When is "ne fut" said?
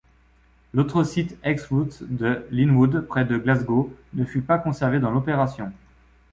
4.15-4.41